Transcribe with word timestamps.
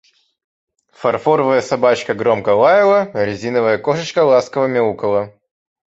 Фарфоровая 0.93 1.61
Собачка 1.61 2.15
громко 2.15 2.55
лаяла, 2.55 3.11
резиновая 3.13 3.77
Кошечка 3.77 4.23
ласково 4.25 4.65
мяукала. 4.65 5.31